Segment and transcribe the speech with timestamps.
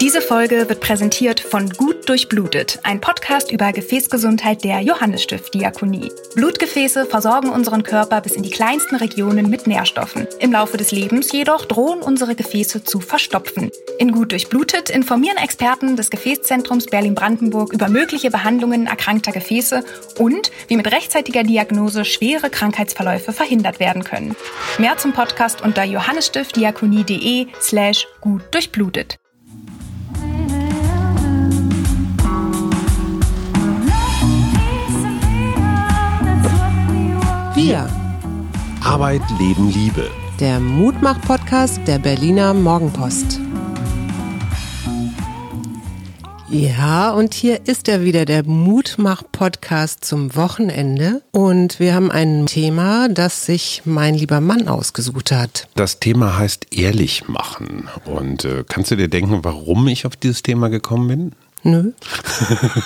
[0.00, 6.10] Diese Folge wird präsentiert von Gut Durchblutet, ein Podcast über Gefäßgesundheit der Johannesstift Diakonie.
[6.34, 10.26] Blutgefäße versorgen unseren Körper bis in die kleinsten Regionen mit Nährstoffen.
[10.38, 13.70] Im Laufe des Lebens jedoch drohen unsere Gefäße zu verstopfen.
[13.98, 19.84] In Gut Durchblutet informieren Experten des Gefäßzentrums Berlin-Brandenburg über mögliche Behandlungen erkrankter Gefäße
[20.18, 24.34] und wie mit rechtzeitiger Diagnose schwere Krankheitsverläufe verhindert werden können.
[24.78, 29.18] Mehr zum Podcast unter johannesstiftdiakonie.de slash gut durchblutet.
[37.62, 37.90] Wir.
[38.82, 40.10] Arbeit, Leben, Liebe.
[40.40, 43.38] Der Mutmach-Podcast der Berliner Morgenpost.
[46.48, 51.20] Ja, und hier ist er wieder, der Mutmach-Podcast zum Wochenende.
[51.32, 55.68] Und wir haben ein Thema, das sich mein lieber Mann ausgesucht hat.
[55.74, 57.90] Das Thema heißt ehrlich machen.
[58.06, 61.32] Und äh, kannst du dir denken, warum ich auf dieses Thema gekommen bin?
[61.62, 61.92] Nö.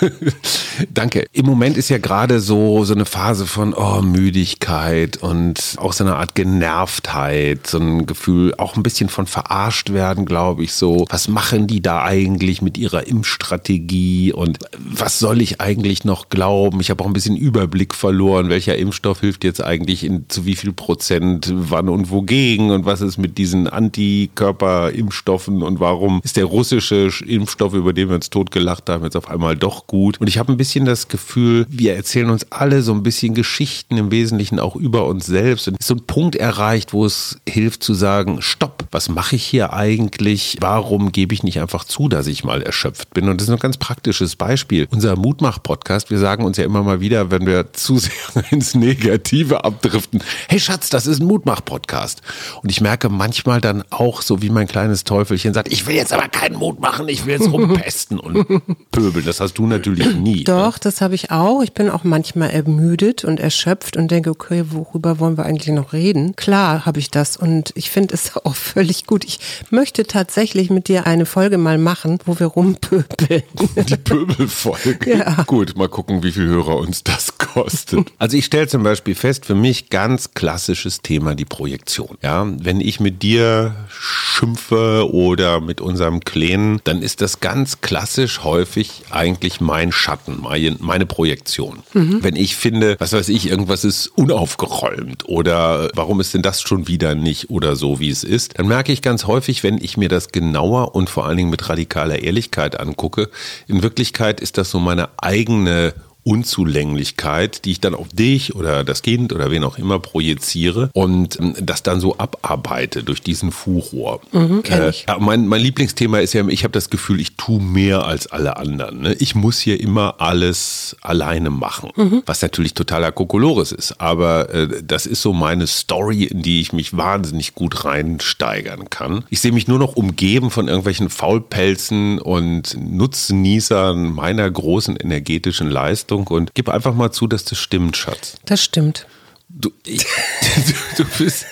[0.93, 1.27] Danke.
[1.33, 6.03] Im Moment ist ja gerade so, so eine Phase von oh, Müdigkeit und auch so
[6.03, 11.05] eine Art Genervtheit, so ein Gefühl, auch ein bisschen von verarscht werden, glaube ich, so.
[11.09, 16.81] Was machen die da eigentlich mit ihrer Impfstrategie und was soll ich eigentlich noch glauben?
[16.81, 20.57] Ich habe auch ein bisschen Überblick verloren, welcher Impfstoff hilft jetzt eigentlich in, zu wie
[20.57, 26.47] viel Prozent, wann und wogegen und was ist mit diesen Antikörperimpfstoffen und warum ist der
[26.47, 30.19] russische Impfstoff, über den wir uns totgelassen gelacht haben, jetzt auf einmal doch gut.
[30.21, 33.99] Und ich habe ein bisschen das Gefühl, wir erzählen uns alle so ein bisschen Geschichten
[33.99, 35.69] im Wesentlichen auch über uns selbst.
[35.69, 39.45] Und ist so ein Punkt erreicht, wo es hilft zu sagen, stopp, was mache ich
[39.45, 40.57] hier eigentlich?
[40.61, 43.29] Warum gebe ich nicht einfach zu, dass ich mal erschöpft bin?
[43.29, 44.89] Und das ist ein ganz praktisches Beispiel.
[44.91, 48.13] Unser Mutmach-Podcast, wir sagen uns ja immer mal wieder, wenn wir zu sehr
[48.51, 52.23] ins Negative abdriften, hey Schatz, das ist ein Mutmach-Podcast.
[52.63, 56.15] Und ich merke manchmal dann auch, so wie mein kleines Teufelchen sagt, ich will jetzt
[56.15, 58.54] aber keinen Mut machen, ich will jetzt rumpesten und
[58.91, 59.25] pöbeln.
[59.25, 60.45] Das hast du natürlich nie.
[60.45, 60.81] Doch, ne?
[60.83, 61.63] das habe ich auch.
[61.63, 65.93] Ich bin auch manchmal ermüdet und erschöpft und denke, okay, worüber wollen wir eigentlich noch
[65.93, 66.37] reden?
[66.37, 69.25] Klar habe ich das und ich finde es auch völlig gut.
[69.25, 69.39] Ich
[69.71, 73.43] möchte tatsächlich mit dir eine Folge mal machen, wo wir rumpöbeln.
[73.89, 75.19] Die Pöbelfolge.
[75.19, 75.43] Ja.
[75.45, 78.13] Gut, mal gucken, wie viel Hörer uns das kostet.
[78.19, 82.19] Also ich stelle zum Beispiel fest, für mich ganz klassisches Thema die Projektion.
[82.23, 88.43] Ja, wenn ich mit dir schimpfe oder mit unserem Kleinen, dann ist das ganz klassisch
[88.45, 90.45] häufig eigentlich mein Schatten,
[90.81, 91.83] meine Projektion.
[91.93, 92.23] Mhm.
[92.23, 96.87] Wenn ich finde, was weiß ich, irgendwas ist unaufgeräumt oder warum ist denn das schon
[96.87, 100.09] wieder nicht oder so, wie es ist, dann merke ich ganz häufig, wenn ich mir
[100.09, 103.31] das genauer und vor allen Dingen mit radikaler Ehrlichkeit angucke,
[103.67, 109.03] in Wirklichkeit ist das so meine eigene Unzulänglichkeit, die ich dann auf dich oder das
[109.03, 114.21] Kind oder wen auch immer projiziere und ähm, das dann so abarbeite durch diesen Furor.
[114.33, 118.27] Mhm, äh, mein, mein Lieblingsthema ist ja, ich habe das Gefühl, ich tue mehr als
[118.27, 119.03] alle anderen.
[119.03, 119.15] Ne?
[119.19, 122.23] Ich muss hier immer alles alleine machen, mhm.
[122.25, 124.01] was natürlich totaler Kokolores ist.
[124.01, 129.25] Aber äh, das ist so meine Story, in die ich mich wahnsinnig gut reinsteigern kann.
[129.29, 136.14] Ich sehe mich nur noch umgeben von irgendwelchen Faulpelzen und Nutznießern meiner großen energetischen Leistung
[136.15, 138.37] Bewertung und gib einfach mal zu, dass das stimmt, Schatz.
[138.45, 139.07] Das stimmt.
[139.49, 140.05] Du, ich,
[140.97, 141.47] du, du bist.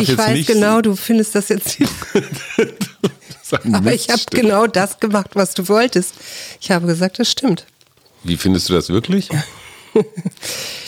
[0.00, 1.78] Ich, ich weiß nicht genau, du findest das jetzt.
[3.72, 6.14] Aber ich habe genau das gemacht, was du wolltest.
[6.60, 7.66] Ich habe gesagt, das stimmt.
[8.22, 9.28] Wie findest du das wirklich?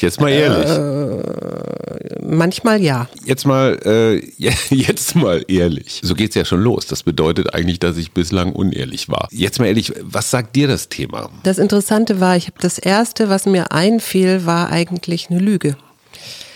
[0.00, 0.70] Jetzt mal ehrlich.
[0.70, 3.08] Äh, manchmal ja.
[3.24, 4.18] Jetzt mal, äh,
[4.74, 6.00] jetzt mal ehrlich.
[6.02, 6.86] So geht es ja schon los.
[6.86, 9.28] Das bedeutet eigentlich, dass ich bislang unehrlich war.
[9.30, 11.30] Jetzt mal ehrlich, was sagt dir das Thema?
[11.42, 15.76] Das Interessante war, ich habe das erste, was mir einfiel, war eigentlich eine Lüge.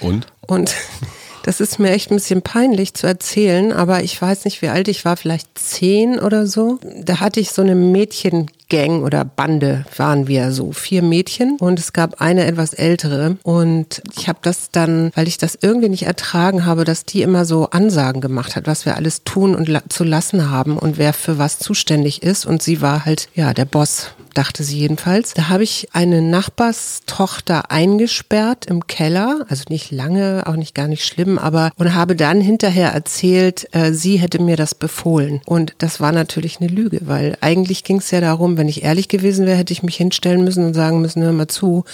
[0.01, 0.27] Und?
[0.47, 0.75] Und
[1.47, 4.89] das ist mir echt ein bisschen peinlich zu erzählen, aber ich weiß nicht, wie alt
[4.89, 6.81] ich war, vielleicht zehn oder so.
[7.01, 11.57] Da hatte ich so eine Mädchen Gang oder Bande waren wir so vier Mädchen.
[11.61, 13.37] Und es gab eine etwas ältere.
[13.45, 17.45] Und ich habe das dann, weil ich das irgendwie nicht ertragen habe, dass die immer
[17.45, 21.13] so Ansagen gemacht hat, was wir alles tun und la zu lassen haben und wer
[21.13, 22.45] für was zuständig ist.
[22.45, 25.35] Und sie war halt ja der Boss dachte sie jedenfalls.
[25.35, 31.05] Da habe ich eine Nachbarstochter eingesperrt im Keller, also nicht lange, auch nicht gar nicht
[31.05, 35.41] schlimm, aber und habe dann hinterher erzählt, äh, sie hätte mir das befohlen.
[35.47, 39.09] Und das war natürlich eine Lüge, weil eigentlich ging es ja darum, wenn ich ehrlich
[39.09, 41.85] gewesen wäre, hätte ich mich hinstellen müssen und sagen müssen, hör mal zu,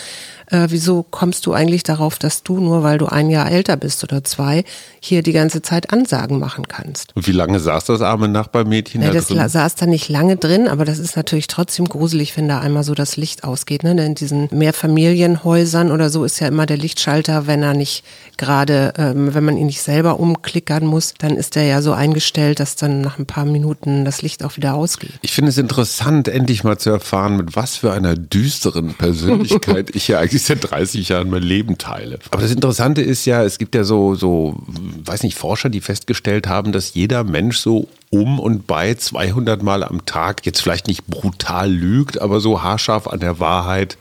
[0.53, 4.05] äh, wieso kommst du eigentlich darauf, dass du nur, weil du ein Jahr älter bist
[4.05, 4.65] oder zwei,
[5.01, 7.17] hier die ganze Zeit Ansagen machen kannst?
[7.17, 9.49] Und wie lange saß das arme Nachbarmädchen ja, da das drin?
[9.49, 12.85] saß da nicht lange drin, aber das ist natürlich trotzdem gruselig, schrecklich, wenn da einmal
[12.85, 13.85] so das Licht ausgeht.
[13.85, 13.93] Ne?
[14.05, 18.05] In diesen Mehrfamilienhäusern oder so ist ja immer der Lichtschalter, wenn er nicht
[18.37, 22.61] gerade, ähm, wenn man ihn nicht selber umklickern muss, dann ist er ja so eingestellt,
[22.61, 25.13] dass dann nach ein paar Minuten das Licht auch wieder ausgeht.
[25.23, 30.09] Ich finde es interessant, endlich mal zu erfahren, mit was für einer düsteren Persönlichkeit ich
[30.09, 32.19] ja eigentlich seit 30 Jahren mein Leben teile.
[32.31, 34.57] Aber das Interessante ist ja, es gibt ja so, so,
[35.05, 39.83] weiß nicht, Forscher, die festgestellt haben, dass jeder Mensch so um und bei 200 Mal
[39.83, 43.97] am Tag jetzt vielleicht nicht brutal lügt, aber so haarscharf an der Wahrheit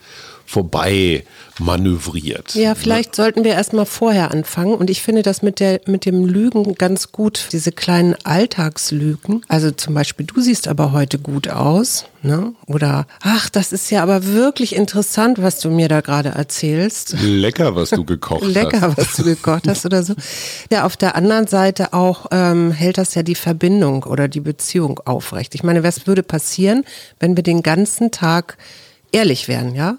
[0.52, 1.24] vorbei
[1.60, 2.56] manövriert.
[2.56, 3.16] Ja, vielleicht ne?
[3.16, 4.74] sollten wir erstmal vorher anfangen.
[4.74, 9.44] Und ich finde das mit, der, mit dem Lügen ganz gut, diese kleinen Alltagslügen.
[9.48, 12.06] Also zum Beispiel, du siehst aber heute gut aus.
[12.22, 12.54] Ne?
[12.68, 17.16] Oder, ach, das ist ja aber wirklich interessant, was du mir da gerade erzählst.
[17.22, 18.54] Lecker, was du gekocht hast.
[18.54, 20.16] Lecker, was du gekocht hast oder so.
[20.70, 25.00] Ja, auf der anderen Seite auch ähm, hält das ja die Verbindung oder die Beziehung
[25.06, 25.56] aufrecht.
[25.56, 26.84] Ich meine, was würde passieren,
[27.20, 28.58] wenn wir den ganzen Tag
[29.12, 29.98] ehrlich wären, ja?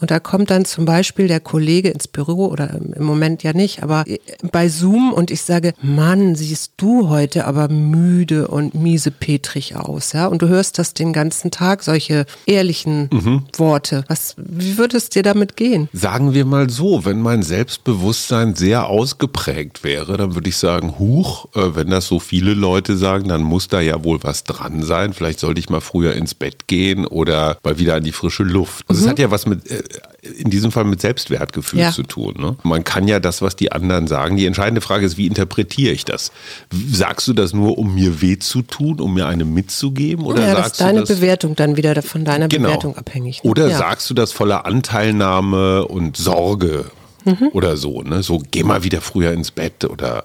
[0.00, 3.82] Und da kommt dann zum Beispiel der Kollege ins Büro oder im Moment ja nicht,
[3.82, 4.04] aber
[4.52, 10.26] bei Zoom und ich sage, Mann, siehst du heute aber müde und miesepetrig aus, ja?
[10.26, 13.42] Und du hörst das den ganzen Tag, solche ehrlichen mhm.
[13.56, 14.04] Worte.
[14.06, 15.88] Was, wie würde es dir damit gehen?
[15.92, 21.46] Sagen wir mal so, wenn mein Selbstbewusstsein sehr ausgeprägt wäre, dann würde ich sagen, huch,
[21.56, 25.12] äh, wenn das so viele Leute sagen, dann muss da ja wohl was dran sein.
[25.12, 28.84] Vielleicht sollte ich mal früher ins Bett gehen oder mal wieder an die frische Luft.
[28.86, 29.06] Also mhm.
[29.06, 29.82] es hat ja was mit äh,
[30.22, 31.92] in diesem Fall mit Selbstwertgefühl ja.
[31.92, 32.34] zu tun.
[32.38, 32.56] Ne?
[32.62, 34.36] Man kann ja das, was die anderen sagen.
[34.36, 36.32] Die entscheidende Frage ist, wie interpretiere ich das?
[36.90, 40.24] Sagst du das nur, um mir weh zu tun, um mir eine mitzugeben?
[40.24, 42.68] Oder ja, sagst das ist deine das, Bewertung dann wieder von deiner genau.
[42.68, 43.42] Bewertung abhängig.
[43.44, 43.50] Ne?
[43.50, 43.78] Oder ja.
[43.78, 46.86] sagst du das voller Anteilnahme und Sorge
[47.24, 47.50] mhm.
[47.52, 48.02] oder so?
[48.02, 48.22] Ne?
[48.22, 50.24] So, geh mal wieder früher ins Bett oder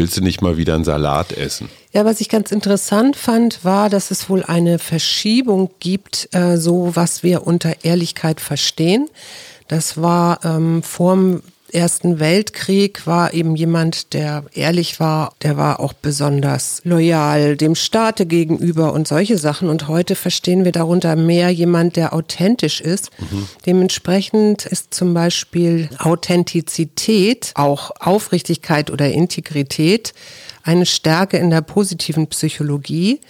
[0.00, 1.68] willst du nicht mal wieder einen Salat essen?
[1.92, 6.96] Ja, was ich ganz interessant fand, war, dass es wohl eine Verschiebung gibt, äh, so
[6.96, 9.10] was wir unter Ehrlichkeit verstehen.
[9.68, 15.92] Das war ähm, vorm Ersten Weltkrieg war eben jemand, der ehrlich war, der war auch
[15.92, 19.68] besonders loyal dem Staate gegenüber und solche Sachen.
[19.68, 23.10] Und heute verstehen wir darunter mehr jemand, der authentisch ist.
[23.18, 23.48] Mhm.
[23.66, 30.12] Dementsprechend ist zum Beispiel Authentizität, auch Aufrichtigkeit oder Integrität,
[30.62, 33.20] eine Stärke in der positiven Psychologie.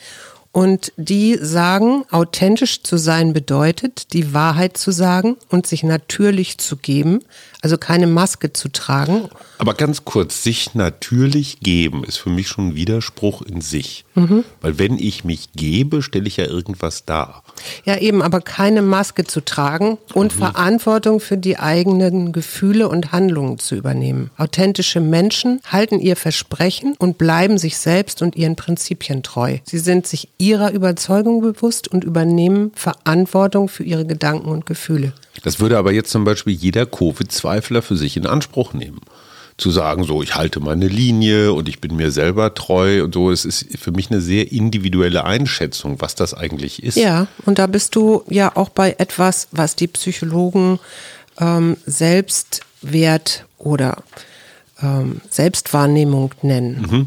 [0.52, 6.76] Und die sagen, authentisch zu sein bedeutet, die Wahrheit zu sagen und sich natürlich zu
[6.76, 7.20] geben,
[7.62, 9.28] also keine Maske zu tragen.
[9.58, 14.04] Aber ganz kurz, sich natürlich geben ist für mich schon ein Widerspruch in sich.
[14.14, 14.44] Mhm.
[14.60, 17.42] Weil wenn ich mich gebe, stelle ich ja irgendwas dar.
[17.84, 20.38] Ja, eben, aber keine Maske zu tragen und mhm.
[20.38, 24.30] Verantwortung für die eigenen Gefühle und Handlungen zu übernehmen.
[24.38, 29.58] Authentische Menschen halten ihr Versprechen und bleiben sich selbst und ihren Prinzipien treu.
[29.64, 35.12] Sie sind sich ihrer Überzeugung bewusst und übernehmen Verantwortung für ihre Gedanken und Gefühle.
[35.42, 39.00] Das würde aber jetzt zum Beispiel jeder Covid-Zweifler für sich in Anspruch nehmen.
[39.56, 43.30] Zu sagen, so, ich halte meine Linie und ich bin mir selber treu und so.
[43.30, 46.96] Es ist für mich eine sehr individuelle Einschätzung, was das eigentlich ist.
[46.96, 50.78] Ja, und da bist du ja auch bei etwas, was die Psychologen
[51.38, 54.02] ähm, Selbstwert oder
[54.82, 56.86] ähm, Selbstwahrnehmung nennen.
[56.90, 57.06] Mhm.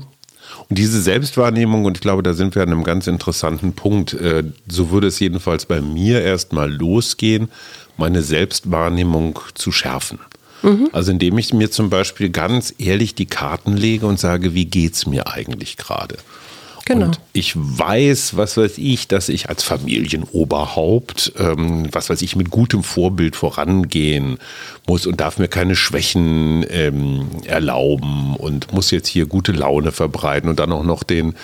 [0.70, 4.44] Und diese Selbstwahrnehmung, und ich glaube, da sind wir an einem ganz interessanten Punkt, äh,
[4.68, 7.50] so würde es jedenfalls bei mir erstmal losgehen,
[7.98, 10.20] meine Selbstwahrnehmung zu schärfen.
[10.62, 10.90] Mhm.
[10.94, 14.94] Also indem ich mir zum Beispiel ganz ehrlich die Karten lege und sage, wie geht
[14.94, 16.18] es mir eigentlich gerade?
[16.86, 17.06] Genau.
[17.06, 22.50] Und ich weiß, was weiß ich, dass ich als Familienoberhaupt, ähm, was weiß ich, mit
[22.50, 24.38] gutem Vorbild vorangehen
[24.86, 30.50] muss und darf mir keine Schwächen ähm, erlauben und muss jetzt hier gute Laune verbreiten
[30.50, 31.36] und dann auch noch den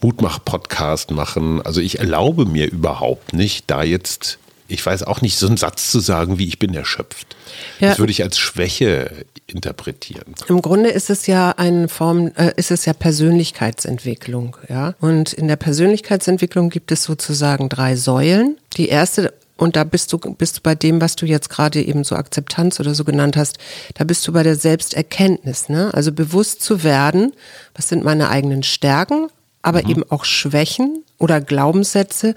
[0.00, 1.62] Mutmach-Podcast machen.
[1.62, 4.38] Also ich erlaube mir überhaupt nicht, da jetzt
[4.68, 7.36] ich weiß auch nicht, so einen Satz zu sagen, wie ich bin erschöpft.
[7.80, 7.88] Ja.
[7.88, 9.10] Das würde ich als Schwäche
[9.46, 10.34] interpretieren.
[10.46, 14.94] Im Grunde ist es ja eine Form, äh, ist es ja Persönlichkeitsentwicklung, ja.
[15.00, 18.58] Und in der Persönlichkeitsentwicklung gibt es sozusagen drei Säulen.
[18.76, 22.04] Die erste und da bist du, bist du bei dem, was du jetzt gerade eben
[22.04, 23.58] so Akzeptanz oder so genannt hast,
[23.94, 25.92] da bist du bei der Selbsterkenntnis, ne?
[25.94, 27.32] Also bewusst zu werden,
[27.74, 29.28] was sind meine eigenen Stärken,
[29.62, 29.90] aber mhm.
[29.90, 32.36] eben auch Schwächen oder Glaubenssätze,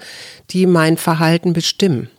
[0.50, 2.10] die mein Verhalten bestimmen.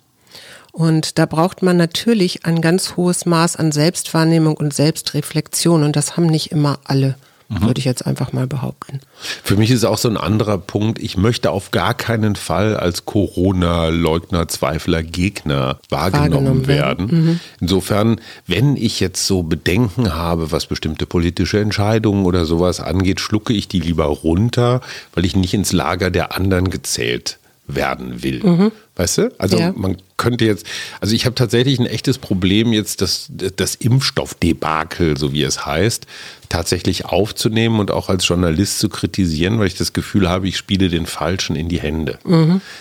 [0.73, 5.83] Und da braucht man natürlich ein ganz hohes Maß an Selbstwahrnehmung und Selbstreflexion.
[5.83, 7.17] Und das haben nicht immer alle,
[7.51, 7.61] mhm.
[7.61, 9.01] würde ich jetzt einfach mal behaupten.
[9.45, 13.05] Für mich ist auch so ein anderer Punkt, ich möchte auf gar keinen Fall als
[13.05, 17.07] Corona-Leugner, Zweifler, Gegner wahrgenommen, wahrgenommen werden.
[17.07, 17.41] Mhm.
[17.61, 23.53] Insofern, wenn ich jetzt so Bedenken habe, was bestimmte politische Entscheidungen oder sowas angeht, schlucke
[23.53, 24.81] ich die lieber runter,
[25.15, 28.43] weil ich nicht ins Lager der anderen gezählt werden will.
[28.43, 28.73] Mhm.
[28.97, 29.33] Weißt du?
[29.39, 29.73] Also Ja.
[29.77, 30.67] man könnte jetzt,
[31.01, 36.07] also ich habe tatsächlich ein echtes Problem jetzt, das, das Impfstoffdebakel, so wie es heißt,
[36.49, 40.91] tatsächlich aufzunehmen und auch als Journalist zu kritisieren, weil ich das Gefühl habe, ich spiele
[40.91, 42.19] den Falschen in die Hände.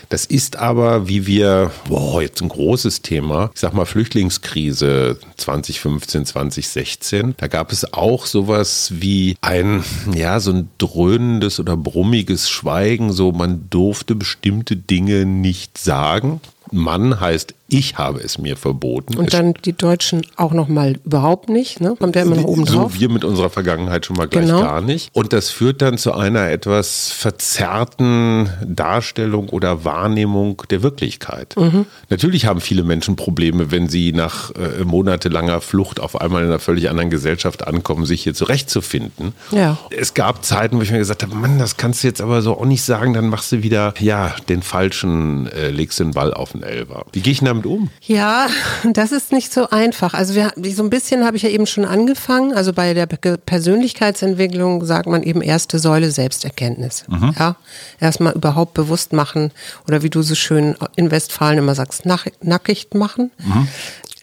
[0.09, 6.25] Das ist aber, wie wir, boah, jetzt ein großes Thema, ich sag mal Flüchtlingskrise 2015,
[6.25, 9.83] 2016, da gab es auch sowas wie ein,
[10.13, 16.41] ja, so ein dröhnendes oder brummiges Schweigen, so man durfte bestimmte Dinge nicht sagen.
[16.71, 19.17] Mann heißt, ich habe es mir verboten.
[19.17, 21.95] Und dann die Deutschen auch noch mal überhaupt nicht, ne?
[21.97, 22.93] Kommt ja immer noch oben drauf.
[22.93, 24.61] So wir mit unserer Vergangenheit schon mal gleich Genau.
[24.61, 25.09] gar nicht.
[25.13, 31.55] Und das führt dann zu einer etwas verzerrten Darstellung oder Wahrnehmung der Wirklichkeit.
[31.57, 31.85] Mhm.
[32.09, 36.59] Natürlich haben viele Menschen Probleme, wenn sie nach äh, monatelanger Flucht auf einmal in einer
[36.59, 39.33] völlig anderen Gesellschaft ankommen, sich hier zurechtzufinden.
[39.51, 39.77] Ja.
[39.91, 42.57] Es gab Zeiten, wo ich mir gesagt habe, Mann, das kannst du jetzt aber so
[42.57, 46.51] auch nicht sagen, dann machst du wieder, ja, den falschen, äh, legst den Ball auf
[46.51, 47.05] den Elfer.
[47.11, 47.89] Wie gehe ich damit um?
[48.01, 48.47] Ja,
[48.83, 50.13] das ist nicht so einfach.
[50.13, 52.53] Also wir, so ein bisschen habe ich ja eben schon angefangen.
[52.53, 57.05] Also bei der Persönlichkeitsentwicklung sagt man eben erste Säule Selbsterkenntnis.
[57.37, 57.55] Ja,
[57.99, 59.51] erstmal überhaupt bewusst machen
[59.87, 63.31] oder wie du so schön in Westfalen immer sagst, nach, nackig machen.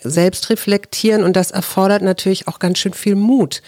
[0.00, 3.62] Selbst reflektieren und das erfordert natürlich auch ganz schön viel Mut,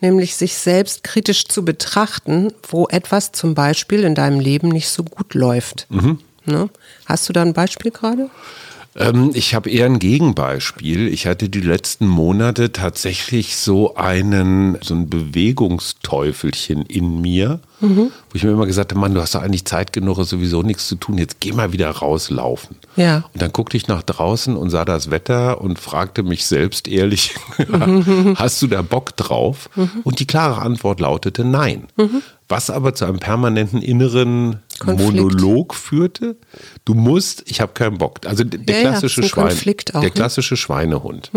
[0.00, 5.04] nämlich sich selbst kritisch zu betrachten, wo etwas zum Beispiel in deinem Leben nicht so
[5.04, 5.86] gut läuft.
[6.46, 6.68] Ne?
[7.06, 8.30] Hast du da ein Beispiel gerade?
[8.96, 11.08] Ähm, ich habe eher ein Gegenbeispiel.
[11.08, 18.44] Ich hatte die letzten Monate tatsächlich so einen, so ein Bewegungsteufelchen in mir, wo ich
[18.44, 20.94] mir immer gesagt habe, Mann, du hast doch eigentlich Zeit genug, ist sowieso nichts zu
[20.94, 21.18] tun.
[21.18, 22.76] Jetzt geh mal wieder rauslaufen.
[22.96, 23.24] Ja.
[23.32, 27.34] Und dann guckte ich nach draußen und sah das Wetter und fragte mich selbst ehrlich,
[28.36, 29.68] hast du da Bock drauf?
[30.04, 31.88] Und die klare Antwort lautete nein.
[32.48, 35.14] Was aber zu einem permanenten inneren Konflikt.
[35.14, 36.36] Monolog führte.
[36.84, 38.20] Du musst, ich habe keinen Bock.
[38.26, 40.14] Also der Ja, ja, klassische ein Schwein, Konflikt auch, der ne?
[40.14, 41.30] klassische Schweinehund.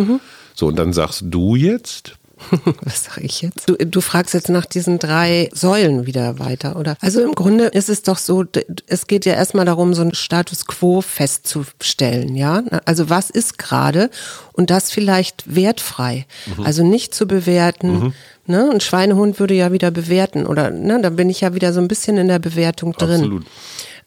[0.54, 2.14] So und dann sagst du jetzt,
[2.84, 3.68] Was sage ich jetzt?
[3.68, 6.96] Du, du fragst jetzt nach diesen drei Säulen wieder weiter, oder?
[7.02, 8.46] Also im Grunde ist es doch so,
[8.86, 12.64] es geht ja erstmal darum, so einen Status quo festzustellen, ja?
[12.86, 14.10] Also was ist gerade
[14.54, 16.26] und das vielleicht wertfrei.
[16.64, 18.14] Also nicht zu bewerten,
[18.48, 18.70] ne?
[18.72, 21.00] Ein Schweinehund würde ja wieder bewerten oder, ne?
[21.02, 23.46] Da bin ich ja wieder so ein bisschen in der Bewertung drin absolut.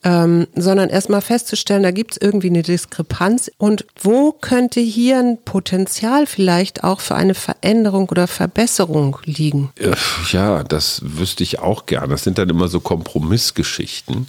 [0.02, 5.38] ähm, sondern erstmal festzustellen, da gibt es irgendwie eine Diskrepanz und wo könnte hier ein
[5.44, 9.72] Potenzial vielleicht auch für eine Veränderung oder Verbesserung liegen?
[9.76, 9.94] Äh,
[10.32, 12.08] Ja, das wüsste ich auch gern.
[12.10, 14.26] Das sind dann immer so Kompromissgeschichten,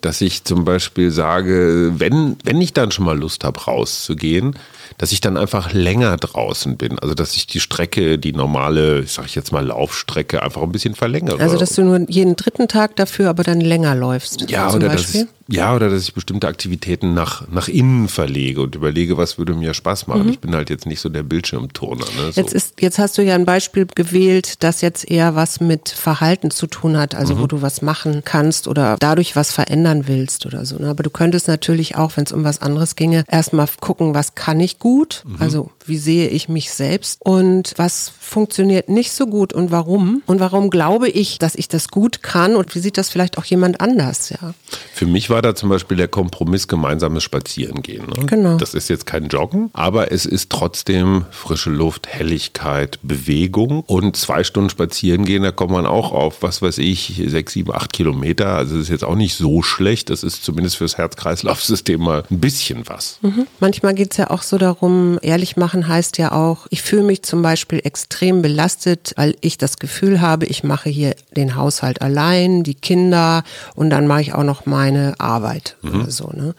[0.00, 4.56] dass ich zum Beispiel sage, wenn, wenn ich dann schon mal Lust habe, rauszugehen,
[4.98, 6.98] dass ich dann einfach länger draußen bin.
[6.98, 10.94] Also dass ich die Strecke, die normale, ich sage jetzt mal Laufstrecke, einfach ein bisschen
[10.94, 11.40] verlängere.
[11.40, 14.50] Also, dass du nur jeden dritten Tag dafür aber dann länger läufst.
[14.50, 15.22] ja, zum oder dass Beispiel.
[15.22, 19.54] ich, ja, oder dass ich bestimmte Aktivitäten nach, nach innen verlege und überlege, was würde
[19.54, 20.28] mir Spaß machen.
[20.30, 22.06] Ich bin halt jetzt nicht so der Bildschirmturner.
[22.16, 22.32] Ne?
[22.32, 22.40] So.
[22.40, 26.50] Jetzt, ist, jetzt hast du ja ein Beispiel gewählt, das jetzt eher was mit Verhalten
[26.50, 30.64] zu tun hat, also wo du was machen kannst oder dadurch was verändern willst oder
[30.64, 30.78] so.
[30.78, 30.88] ne?
[30.88, 34.60] Aber du könntest natürlich auch, wenn es um was anderes ginge, erstmal gucken, was kann
[34.60, 39.70] ich gut, also wie sehe ich mich selbst und was funktioniert nicht so gut und
[39.70, 43.38] warum und warum glaube ich, dass ich das gut kann und wie sieht das vielleicht
[43.38, 44.54] auch jemand anders, ja.
[44.92, 48.06] Für mich war da zum Beispiel der Kompromiss gemeinsames Spazierengehen.
[48.06, 48.26] Ne?
[48.26, 48.56] Genau.
[48.56, 54.44] Das ist jetzt kein Joggen, aber es ist trotzdem frische Luft, Helligkeit, Bewegung und zwei
[54.44, 58.54] Stunden spazieren gehen, da kommt man auch auf, was weiß ich, sechs, sieben, acht Kilometer.
[58.54, 60.10] Also es ist jetzt auch nicht so schlecht.
[60.10, 63.18] Das ist zumindest fürs Herz-Kreislauf-System mal ein bisschen was.
[63.60, 67.42] Manchmal geht's ja auch so darum, ehrlich machen heißt ja auch, ich fühle mich zum
[67.42, 72.74] Beispiel extrem belastet, weil ich das Gefühl habe, ich mache hier den Haushalt allein, die
[72.74, 73.42] Kinder
[73.74, 76.30] und dann mache ich auch noch meine Arbeit oder so.
[76.32, 76.54] Ne?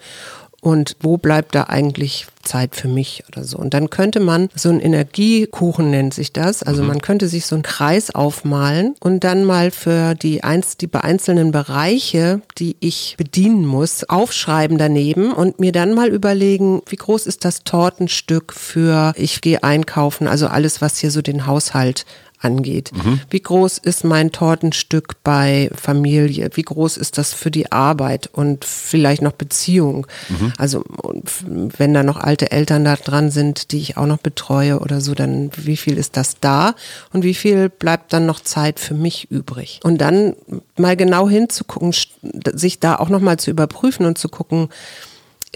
[0.60, 3.58] Und wo bleibt da eigentlich Zeit für mich oder so?
[3.58, 7.56] Und dann könnte man, so ein Energiekuchen nennt sich das, also man könnte sich so
[7.56, 13.66] einen Kreis aufmalen und dann mal für die, eins, die einzelnen Bereiche, die ich bedienen
[13.66, 19.40] muss, aufschreiben daneben und mir dann mal überlegen, wie groß ist das Tortenstück für ich
[19.40, 22.06] gehe einkaufen, also alles, was hier so den Haushalt
[22.46, 22.90] angeht.
[23.30, 26.48] Wie groß ist mein Tortenstück bei Familie?
[26.54, 30.06] Wie groß ist das für die Arbeit und vielleicht noch Beziehung?
[30.56, 34.18] Also und f- wenn da noch alte Eltern da dran sind, die ich auch noch
[34.18, 36.74] betreue oder so, dann wie viel ist das da
[37.12, 39.80] und wie viel bleibt dann noch Zeit für mich übrig?
[39.82, 40.34] Und dann
[40.78, 41.92] mal genau hinzugucken,
[42.54, 44.68] sich da auch noch mal zu überprüfen und zu gucken,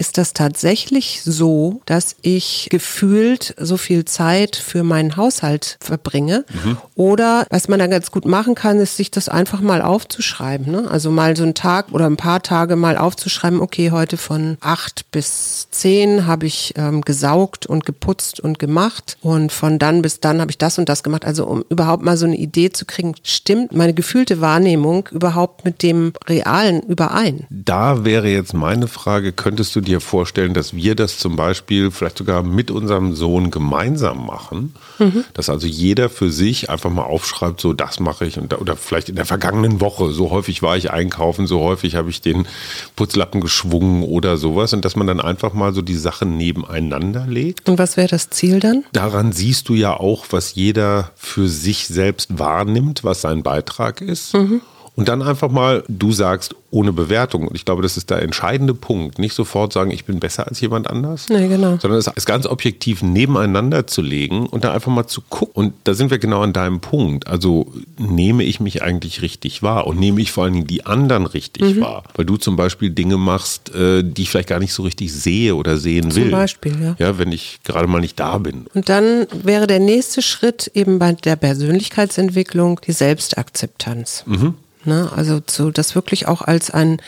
[0.01, 6.43] ist das tatsächlich so, dass ich gefühlt so viel Zeit für meinen Haushalt verbringe.
[6.65, 6.77] Mhm.
[6.95, 10.71] Oder was man da ganz gut machen kann, ist sich das einfach mal aufzuschreiben.
[10.71, 10.89] Ne?
[10.89, 15.11] Also mal so einen Tag oder ein paar Tage mal aufzuschreiben, okay, heute von acht
[15.11, 20.41] bis zehn habe ich ähm, gesaugt und geputzt und gemacht und von dann bis dann
[20.41, 21.25] habe ich das und das gemacht.
[21.25, 25.83] Also um überhaupt mal so eine Idee zu kriegen, stimmt meine gefühlte Wahrnehmung überhaupt mit
[25.83, 27.45] dem Realen überein?
[27.51, 32.17] Da wäre jetzt meine Frage, könntest du dir vorstellen, dass wir das zum Beispiel vielleicht
[32.17, 34.73] sogar mit unserem Sohn gemeinsam machen?
[34.99, 35.25] Mhm.
[35.33, 38.75] Dass also jeder für sich einfach mal aufschreibt, so das mache ich und da, oder
[38.75, 42.47] vielleicht in der vergangenen Woche, so häufig war ich einkaufen, so häufig habe ich den
[42.95, 47.69] Putzlappen geschwungen oder sowas und dass man dann einfach mal so die Sachen nebeneinander legt.
[47.69, 48.83] Und was wäre das Ziel dann?
[48.93, 54.33] Daran siehst du ja auch, was jeder für sich selbst wahrnimmt, was sein Beitrag ist.
[54.33, 54.61] Mhm.
[54.95, 57.47] Und dann einfach mal, du sagst, ohne Bewertung.
[57.47, 59.19] Und ich glaube, das ist der entscheidende Punkt.
[59.19, 61.27] Nicht sofort sagen, ich bin besser als jemand anders.
[61.29, 61.77] Nee, genau.
[61.77, 65.53] Sondern es ist ganz objektiv nebeneinander zu legen und da einfach mal zu gucken.
[65.53, 67.27] Und da sind wir genau an deinem Punkt.
[67.27, 71.25] Also nehme ich mich eigentlich richtig wahr und nehme ich vor allen Dingen die anderen
[71.25, 71.81] richtig mhm.
[71.81, 72.03] wahr.
[72.15, 75.55] Weil du zum Beispiel Dinge machst, äh, die ich vielleicht gar nicht so richtig sehe
[75.55, 76.23] oder sehen will.
[76.23, 76.95] Zum Beispiel, ja.
[76.99, 78.65] Ja, wenn ich gerade mal nicht da bin.
[78.73, 84.23] Und dann wäre der nächste Schritt eben bei der Persönlichkeitsentwicklung die Selbstakzeptanz.
[84.25, 84.55] Mhm.
[84.85, 85.09] Ne?
[85.15, 87.01] Also zu, das wirklich auch als ein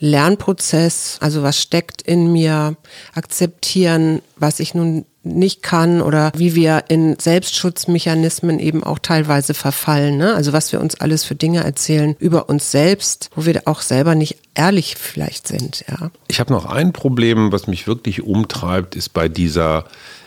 [0.00, 2.76] Lernprozess, also was steckt in mir,
[3.14, 10.18] akzeptieren, was ich nun nicht kann oder wie wir in Selbstschutzmechanismen eben auch teilweise verfallen.
[10.18, 10.34] Ne?
[10.34, 14.14] Also was wir uns alles für Dinge erzählen über uns selbst, wo wir auch selber
[14.14, 15.84] nicht ehrlich vielleicht sind.
[15.88, 16.10] Ja.
[16.28, 19.84] Ich habe noch ein Problem, was mich wirklich umtreibt, ist bei dieser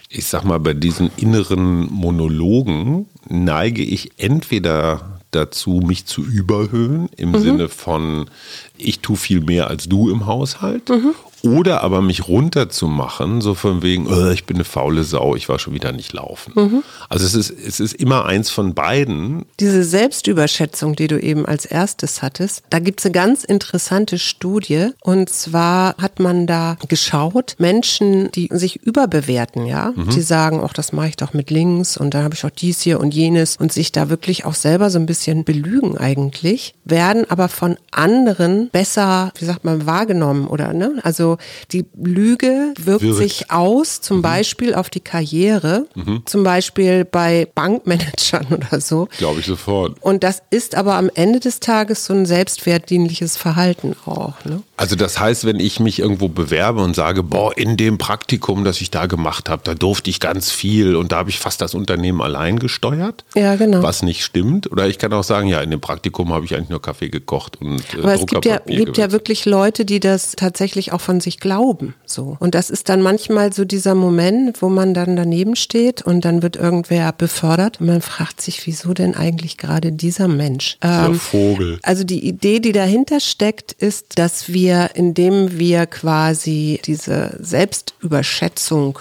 [0.10, 7.32] ich sag mal, bei diesen inneren Monologen neige ich entweder dazu, mich zu überhöhen, im
[7.32, 7.40] mhm.
[7.40, 8.30] Sinne von,
[8.78, 10.90] ich tue viel mehr als du im Haushalt.
[10.90, 11.14] Mhm.
[11.44, 15.60] Oder aber mich runterzumachen, so von wegen, oh, ich bin eine faule Sau, ich war
[15.60, 16.54] schon wieder nicht laufen.
[16.56, 16.84] Mhm.
[17.10, 19.46] Also es ist, es ist immer eins von beiden.
[19.60, 24.90] Diese Selbstüberschätzung, die du eben als erstes hattest, da gibt es eine ganz interessante Studie.
[25.02, 30.10] Und zwar hat man da geschaut, Menschen, die sich überbewerten, ja, mhm.
[30.10, 32.82] die sagen, ach, das mache ich doch mit links und dann habe ich auch dies
[32.82, 37.30] hier und jenes und sich da wirklich auch selber so ein bisschen belügen eigentlich, werden
[37.30, 41.00] aber von anderen besser, wie sagt man, wahrgenommen oder ne?
[41.04, 41.38] Also also
[41.72, 43.18] die Lüge wirkt, wirkt.
[43.18, 44.22] sich aus, zum mhm.
[44.22, 46.24] Beispiel auf die Karriere, mhm.
[46.26, 49.08] zum Beispiel bei Bankmanagern oder so.
[49.18, 49.98] Glaube ich sofort.
[50.02, 54.44] Und das ist aber am Ende des Tages so ein selbstwertdienliches Verhalten auch.
[54.46, 54.62] Ne?
[54.78, 58.80] Also das heißt, wenn ich mich irgendwo bewerbe und sage, boah, in dem Praktikum, das
[58.82, 61.74] ich da gemacht habe, da durfte ich ganz viel und da habe ich fast das
[61.74, 63.26] Unternehmen allein gesteuert.
[63.36, 63.82] Ja, genau.
[63.82, 64.72] Was nicht stimmt.
[64.72, 67.60] Oder ich kann auch sagen, ja, in dem Praktikum habe ich eigentlich nur Kaffee gekocht
[67.60, 71.17] und äh, Aber es gibt ja, gibt ja wirklich Leute, die das tatsächlich auch von
[71.20, 71.96] sich glauben.
[72.06, 72.38] So.
[72.40, 76.42] Und das ist dann manchmal so dieser Moment, wo man dann daneben steht und dann
[76.42, 80.78] wird irgendwer befördert und man fragt sich, wieso denn eigentlich gerade dieser Mensch?
[80.84, 81.80] Dieser ähm, Vogel.
[81.84, 89.00] Also die Idee, die dahinter steckt, ist, dass wir wir, indem wir quasi diese Selbstüberschätzung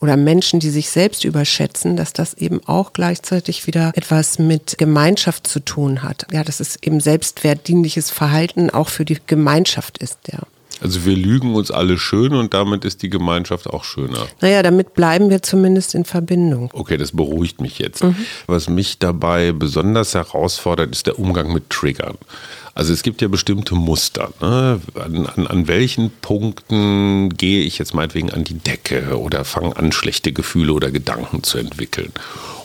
[0.00, 5.46] oder Menschen, die sich selbst überschätzen, dass das eben auch gleichzeitig wieder etwas mit Gemeinschaft
[5.46, 6.26] zu tun hat.
[6.32, 10.38] Ja, dass es eben selbstwertdienliches Verhalten auch für die Gemeinschaft ist, ja.
[10.80, 14.26] Also wir lügen uns alle schön und damit ist die Gemeinschaft auch schöner.
[14.40, 16.70] Naja, damit bleiben wir zumindest in Verbindung.
[16.72, 18.02] Okay, das beruhigt mich jetzt.
[18.02, 18.16] Mhm.
[18.46, 22.16] Was mich dabei besonders herausfordert, ist der Umgang mit Triggern.
[22.74, 24.32] Also es gibt ja bestimmte Muster.
[24.40, 24.80] Ne?
[24.94, 29.92] An, an, an, welchen Punkten gehe ich jetzt meinetwegen an die Decke oder fange an,
[29.92, 32.12] schlechte Gefühle oder Gedanken zu entwickeln?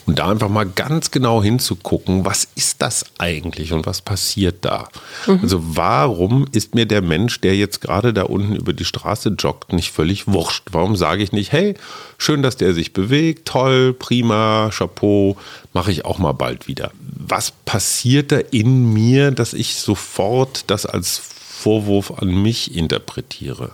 [0.05, 4.87] Und da einfach mal ganz genau hinzugucken, was ist das eigentlich und was passiert da?
[5.25, 5.39] Mhm.
[5.41, 9.73] Also warum ist mir der Mensch, der jetzt gerade da unten über die Straße joggt,
[9.73, 10.67] nicht völlig wurscht?
[10.71, 11.73] Warum sage ich nicht, hey,
[12.19, 15.37] schön, dass der sich bewegt, toll, prima, Chapeau,
[15.73, 16.91] mache ich auch mal bald wieder.
[17.01, 23.73] Was passiert da in mir, dass ich sofort das als Vorwurf an mich interpretiere?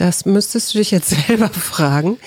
[0.00, 2.18] Das müsstest du dich jetzt selber fragen.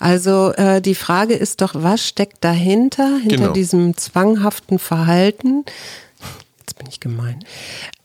[0.00, 3.52] Also äh, die Frage ist doch, was steckt dahinter, hinter genau.
[3.52, 5.64] diesem zwanghaften Verhalten?
[6.70, 7.44] Jetzt bin ich gemein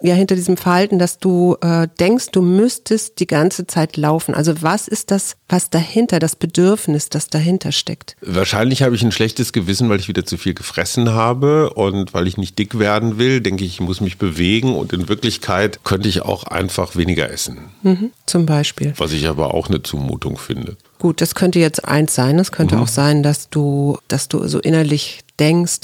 [0.06, 4.36] ja hinter diesem Verhalten, dass du äh, denkst, du müsstest die ganze Zeit laufen?
[4.36, 8.16] Also was ist das, was dahinter, das Bedürfnis, das dahinter steckt?
[8.22, 12.28] Wahrscheinlich habe ich ein schlechtes Gewissen, weil ich wieder zu viel gefressen habe und weil
[12.28, 16.10] ich nicht dick werden will, denke ich, ich muss mich bewegen und in Wirklichkeit könnte
[16.10, 17.58] ich auch einfach weniger essen.
[17.84, 18.94] Mhm, zum Beispiel.
[18.98, 20.78] Was ich aber auch eine Zumutung finde.
[21.00, 22.40] Gut, das könnte jetzt eins sein.
[22.40, 22.84] Es könnte mhm.
[22.84, 25.82] auch sein, dass du, dass du so innerlich denkst,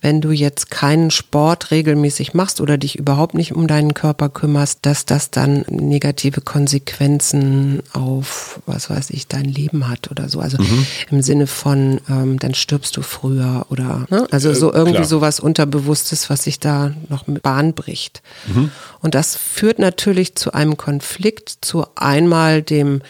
[0.00, 4.80] wenn du jetzt keinen Sport regelmäßig machst oder dich überhaupt nicht um deinen Körper kümmerst,
[4.82, 10.40] dass das dann negative Konsequenzen auf, was weiß ich, dein Leben hat oder so.
[10.40, 10.86] Also mhm.
[11.10, 14.26] im Sinne von, ähm, dann stirbst du früher oder, ne?
[14.30, 15.08] also so irgendwie Klar.
[15.08, 18.22] sowas Unterbewusstes, was sich da noch mit Bahn bricht.
[18.46, 18.70] Mhm.
[19.00, 23.02] Und das führt natürlich zu einem Konflikt, zu einmal dem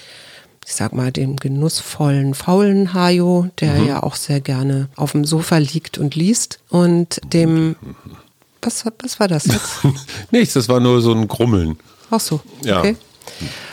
[0.69, 3.87] ich sag mal, dem genussvollen, faulen Hajo, der mhm.
[3.87, 6.61] ja auch sehr gerne auf dem Sofa liegt und liest.
[6.69, 7.75] Und dem,
[8.61, 9.79] was, was war das jetzt?
[10.31, 11.79] Nichts, das war nur so ein Grummeln.
[12.11, 12.81] Ach so, ja.
[12.81, 12.97] okay.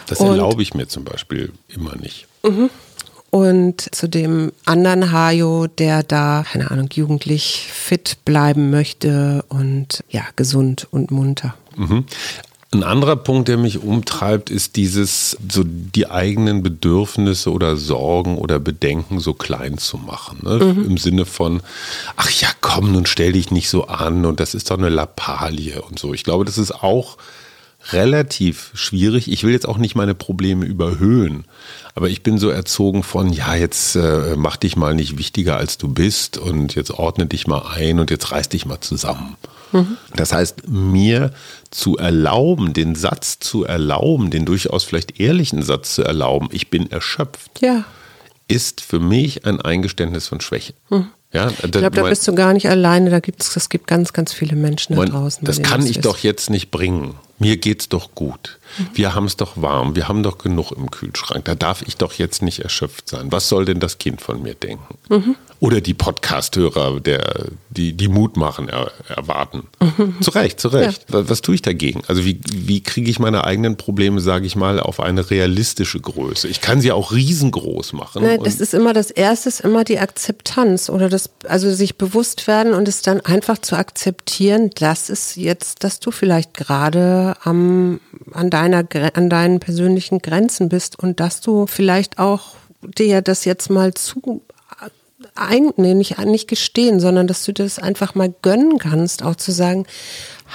[0.08, 2.27] Das erlaube ich mir zum Beispiel immer nicht.
[2.43, 2.69] Mhm.
[3.29, 10.23] Und zu dem anderen Hajo, der da, keine Ahnung, jugendlich fit bleiben möchte und ja,
[10.38, 11.55] gesund und munter.
[11.75, 12.05] Mhm.
[12.71, 18.60] Ein anderer Punkt, der mich umtreibt, ist dieses, so die eigenen Bedürfnisse oder Sorgen oder
[18.60, 20.39] Bedenken so klein zu machen.
[20.41, 20.73] Ne?
[20.73, 20.86] Mhm.
[20.86, 21.62] Im Sinne von,
[22.17, 25.82] ach ja, komm, nun stell dich nicht so an und das ist doch eine Lappalie
[25.82, 26.13] und so.
[26.13, 27.17] Ich glaube, das ist auch
[27.93, 29.32] relativ schwierig.
[29.32, 31.45] Ich will jetzt auch nicht meine Probleme überhöhen,
[31.93, 35.78] aber ich bin so erzogen von, ja, jetzt äh, mach dich mal nicht wichtiger als
[35.78, 39.36] du bist und jetzt ordne dich mal ein und jetzt reiß dich mal zusammen.
[39.71, 39.98] Mhm.
[40.15, 41.32] Das heißt, mir
[41.71, 46.89] zu erlauben, den Satz zu erlauben, den durchaus vielleicht ehrlichen Satz zu erlauben, ich bin
[46.91, 47.86] erschöpft, ja.
[48.48, 50.74] ist für mich ein Eingeständnis von Schwäche.
[50.89, 51.08] Mhm.
[51.34, 53.10] Ja, ich glaube, da bist du gar nicht alleine.
[53.10, 55.43] Da gibt's, es gibt ganz, ganz viele Menschen da draußen.
[55.43, 56.06] Das kann ich ist.
[56.06, 57.15] doch jetzt nicht bringen.
[57.38, 58.60] Mir geht's doch gut.
[58.78, 58.88] Mhm.
[58.93, 59.95] Wir haben es doch warm.
[59.95, 61.45] Wir haben doch genug im Kühlschrank.
[61.45, 63.32] Da darf ich doch jetzt nicht erschöpft sein.
[63.32, 64.97] Was soll denn das Kind von mir denken?
[65.10, 69.63] Mhm oder die Podcast-Hörer, der, die, die Mut machen, er, erwarten.
[69.80, 70.21] Mhm.
[70.21, 71.06] Zu Recht, zu Recht.
[71.08, 71.15] Ja.
[71.15, 72.01] Was, was, tue ich dagegen?
[72.08, 76.47] Also wie, wie kriege ich meine eigenen Probleme, sage ich mal, auf eine realistische Größe?
[76.49, 78.23] Ich kann sie auch riesengroß machen.
[78.23, 82.47] Nein, das ist immer das Erste, ist immer die Akzeptanz oder das, also sich bewusst
[82.47, 88.01] werden und es dann einfach zu akzeptieren, dass es jetzt, dass du vielleicht gerade am,
[88.34, 93.70] an deiner, an deinen persönlichen Grenzen bist und dass du vielleicht auch dir das jetzt
[93.70, 94.41] mal zu
[95.36, 99.51] ein, nee, nicht, nicht gestehen, sondern dass du das einfach mal gönnen kannst, auch zu
[99.51, 99.86] sagen,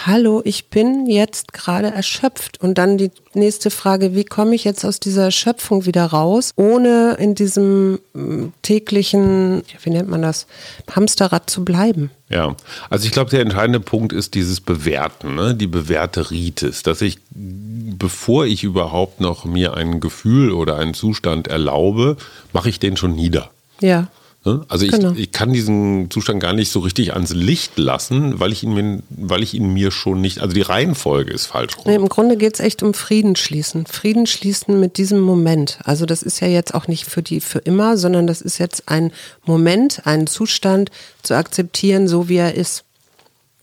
[0.06, 2.60] hallo, ich bin jetzt gerade erschöpft.
[2.60, 7.16] Und dann die nächste Frage, wie komme ich jetzt aus dieser Erschöpfung wieder raus, ohne
[7.18, 10.46] in diesem mm, täglichen, wie nennt man das,
[10.94, 12.10] Hamsterrad zu bleiben?
[12.28, 12.54] Ja,
[12.90, 15.54] also ich glaube, der entscheidende Punkt ist dieses Bewerten, ne?
[15.54, 21.48] die bewährte Ritis, dass ich, bevor ich überhaupt noch mir ein Gefühl oder einen Zustand
[21.48, 22.16] erlaube,
[22.52, 23.50] mache ich den schon nieder.
[23.80, 24.08] Ja.
[24.44, 24.64] Ne?
[24.68, 25.12] Also ich, genau.
[25.12, 29.42] ich kann diesen Zustand gar nicht so richtig ans Licht lassen, weil ich ihn, weil
[29.42, 31.74] ich ihn mir schon nicht, also die Reihenfolge ist falsch.
[31.84, 33.84] Nee, Im Grunde geht es echt um Frieden schließen.
[33.86, 35.78] Frieden schließen mit diesem Moment.
[35.84, 38.88] Also das ist ja jetzt auch nicht für die für immer, sondern das ist jetzt
[38.88, 39.12] ein
[39.44, 40.90] Moment, einen Zustand
[41.22, 42.84] zu akzeptieren, so wie er ist.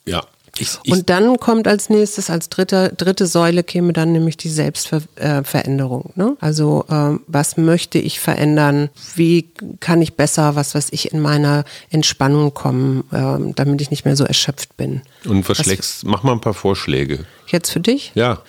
[0.05, 0.27] Ja,
[0.59, 4.49] ich, ich und dann kommt als nächstes, als dritte, dritte Säule käme dann nämlich die
[4.49, 6.13] Selbstveränderung.
[6.15, 6.37] Äh, ne?
[6.39, 8.89] Also ähm, was möchte ich verändern?
[9.15, 14.05] Wie kann ich besser, was weiß ich, in meiner Entspannung kommen, ähm, damit ich nicht
[14.05, 15.01] mehr so erschöpft bin?
[15.25, 17.25] Und verschlägst, mach mal ein paar Vorschläge.
[17.47, 18.11] Jetzt für dich?
[18.15, 18.41] Ja.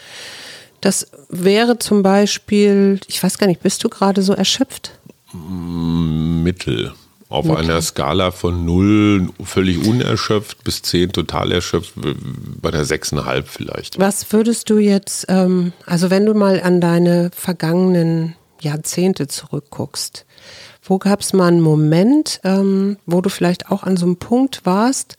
[0.80, 4.92] Das wäre zum Beispiel, ich weiß gar nicht, bist du gerade so erschöpft?
[5.32, 6.92] Mittel.
[7.30, 7.58] Auf okay.
[7.58, 13.98] einer Skala von 0 völlig unerschöpft bis 10 total erschöpft, bei der 6,5 vielleicht.
[13.98, 20.24] Was würdest du jetzt, ähm, also wenn du mal an deine vergangenen Jahrzehnte zurückguckst,
[20.82, 24.64] wo gab es mal einen Moment, ähm, wo du vielleicht auch an so einem Punkt
[24.64, 25.18] warst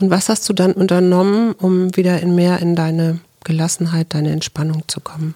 [0.00, 4.84] und was hast du dann unternommen, um wieder in mehr in deine Gelassenheit, deine Entspannung
[4.86, 5.34] zu kommen?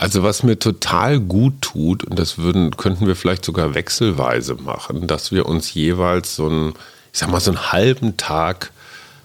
[0.00, 5.08] Also was mir total gut tut, und das würden, könnten wir vielleicht sogar wechselweise machen,
[5.08, 6.74] dass wir uns jeweils so einen,
[7.12, 8.70] ich sag mal, so einen halben Tag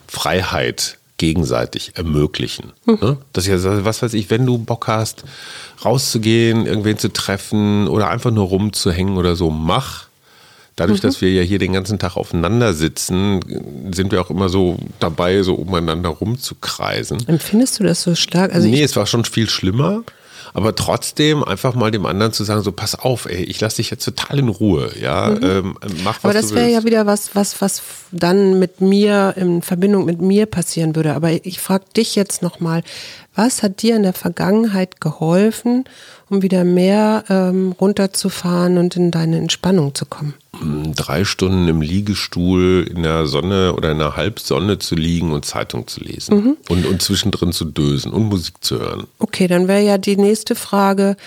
[0.07, 2.73] Freiheit gegenseitig ermöglichen.
[2.85, 2.97] Mhm.
[3.01, 3.17] Ne?
[3.33, 5.25] Dass ja, was weiß ich, wenn du Bock hast,
[5.85, 10.07] rauszugehen, irgendwen zu treffen oder einfach nur rumzuhängen oder so, mach.
[10.75, 11.07] Dadurch, mhm.
[11.07, 13.41] dass wir ja hier den ganzen Tag aufeinander sitzen,
[13.93, 17.27] sind wir auch immer so dabei, so umeinander rumzukreisen.
[17.27, 18.55] Empfindest du das so stark?
[18.55, 20.01] Also nee, es war schon viel schlimmer.
[20.53, 23.89] Aber trotzdem einfach mal dem anderen zu sagen, so pass auf, ey, ich lasse dich
[23.89, 25.43] jetzt total in Ruhe, ja, mhm.
[25.43, 29.61] ähm, mach was Aber das wäre ja wieder was, was, was dann mit mir in
[29.61, 31.13] Verbindung mit mir passieren würde.
[31.13, 32.83] Aber ich frage dich jetzt nochmal,
[33.35, 35.85] was hat dir in der Vergangenheit geholfen,
[36.29, 40.33] um wieder mehr ähm, runterzufahren und in deine Entspannung zu kommen?
[40.95, 45.87] drei Stunden im Liegestuhl in der Sonne oder in der Halbsonne zu liegen und Zeitung
[45.87, 46.57] zu lesen mhm.
[46.69, 49.07] und, und zwischendrin zu dösen und Musik zu hören.
[49.19, 51.17] Okay, dann wäre ja die nächste Frage,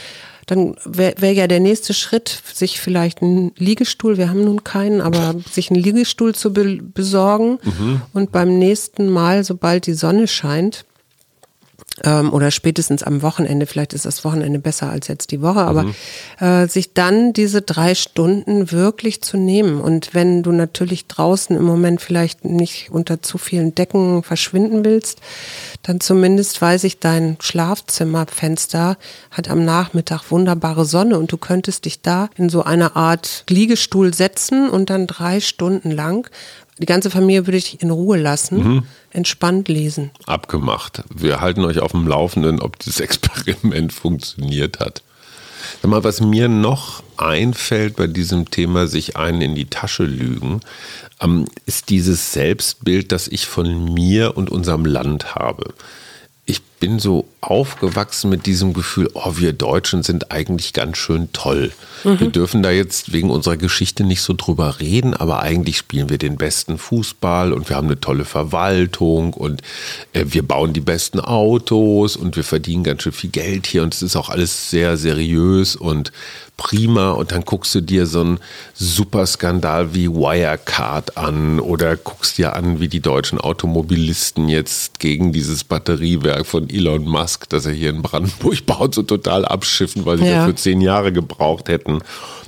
[0.47, 5.01] dann wäre wär ja der nächste Schritt, sich vielleicht einen Liegestuhl, wir haben nun keinen,
[5.01, 8.03] aber sich einen Liegestuhl zu be besorgen mhm.
[8.13, 10.85] und beim nächsten Mal, sobald die Sonne scheint,
[12.05, 15.85] ähm, oder spätestens am Wochenende, vielleicht ist das Wochenende besser als jetzt die Woche, aber
[15.85, 15.95] mhm.
[16.41, 19.81] äh, sich dann diese drei Stunden wirklich zu nehmen.
[19.81, 25.21] Und wenn du natürlich draußen im Moment vielleicht nicht unter zu vielen Decken verschwinden willst,
[25.83, 28.99] dann zumindest weiß ich, dein Schlafzimmerfenster
[29.31, 34.13] hat am Nachmittag wunderbare Sonne und du könntest dich da in so eine Art Liegestuhl
[34.13, 36.29] setzen und dann drei Stunden lang
[36.79, 38.83] die ganze Familie würde ich in Ruhe lassen, mhm.
[39.11, 40.11] entspannt lesen.
[40.27, 41.03] Abgemacht.
[41.15, 45.03] Wir halten euch auf dem Laufenden, ob das Experiment funktioniert hat.
[45.83, 50.61] Sag mal, was mir noch einfällt bei diesem Thema, sich einen in die Tasche lügen,
[51.21, 55.75] ähm, ist dieses Selbstbild, das ich von mir und unserem Land habe
[56.49, 61.73] ich bin so aufgewachsen mit diesem Gefühl, oh, wir Deutschen sind eigentlich ganz schön toll.
[62.05, 62.21] Mhm.
[62.21, 66.19] Wir dürfen da jetzt wegen unserer Geschichte nicht so drüber reden, aber eigentlich spielen wir
[66.19, 69.61] den besten Fußball und wir haben eine tolle Verwaltung und
[70.13, 73.93] äh, wir bauen die besten Autos und wir verdienen ganz schön viel Geld hier und
[73.93, 76.13] es ist auch alles sehr seriös und
[76.57, 78.41] prima und dann guckst du dir so einen
[78.75, 85.65] Superskandal wie Wirecard an oder guckst dir an, wie die deutschen Automobilisten jetzt gegen dieses
[85.65, 90.27] Batteriewerk von Elon Musk, das er hier in Brandenburg baut, so total abschiffen, weil sie
[90.27, 90.39] ja.
[90.39, 92.01] dafür zehn Jahre gebraucht hätten.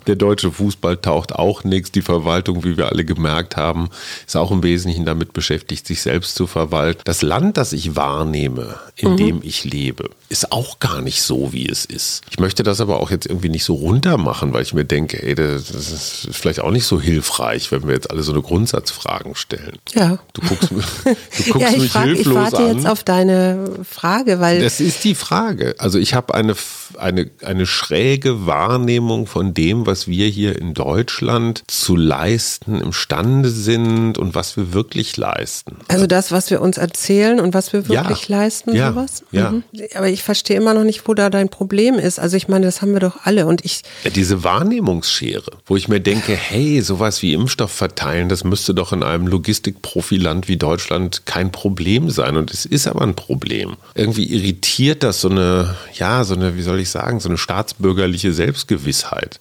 [0.07, 1.93] Der deutsche Fußball taucht auch nichts.
[1.93, 3.91] Die Verwaltung, wie wir alle gemerkt haben,
[4.27, 7.03] ist auch im Wesentlichen damit beschäftigt, sich selbst zu verwalten.
[7.05, 9.17] Das Land, das ich wahrnehme, in mhm.
[9.19, 12.23] dem ich lebe, ist auch gar nicht so, wie es ist.
[12.31, 15.23] Ich möchte das aber auch jetzt irgendwie nicht so runter machen, weil ich mir denke,
[15.23, 19.35] ey, das ist vielleicht auch nicht so hilfreich, wenn wir jetzt alle so eine Grundsatzfragen
[19.35, 19.79] stellen.
[19.95, 20.19] Ja.
[20.33, 22.47] Du guckst, du guckst ja, mich frag, hilflos an.
[22.47, 24.63] Ich warte jetzt auf deine Frage, weil.
[24.63, 25.75] Das ist die Frage.
[25.79, 26.55] Also ich habe eine,
[26.97, 33.51] eine, eine schräge Wahrnehmung von dem, was was wir hier in Deutschland zu leisten imstande
[33.51, 35.79] sind und was wir wirklich leisten.
[35.89, 39.25] Also das, was wir uns erzählen und was wir wirklich ja, leisten, ja, sowas?
[39.33, 39.51] Ja.
[39.51, 39.65] Mhm.
[39.97, 42.19] Aber ich verstehe immer noch nicht, wo da dein Problem ist.
[42.19, 43.83] Also ich meine, das haben wir doch alle und ich.
[44.15, 49.03] Diese Wahrnehmungsschere, wo ich mir denke, hey, sowas wie Impfstoff verteilen, das müsste doch in
[49.03, 52.37] einem Logistikprofiland wie Deutschland kein Problem sein.
[52.37, 53.77] Und es ist aber ein Problem.
[53.95, 58.33] Irgendwie irritiert das so eine, ja, so eine, wie soll ich sagen, so eine staatsbürgerliche
[58.33, 59.41] Selbstgewissheit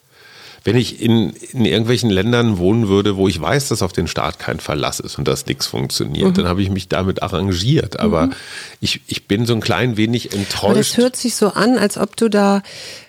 [0.68, 4.38] wenn ich in, in irgendwelchen Ländern wohnen würde, wo ich weiß, dass auf den Staat
[4.38, 6.34] kein Verlass ist und dass nichts funktioniert, mhm.
[6.34, 8.02] dann habe ich mich damit arrangiert.
[8.02, 8.34] Aber mhm.
[8.82, 10.64] ich, ich bin so ein klein wenig enttäuscht.
[10.66, 12.64] Aber das hört sich so an, als ob du da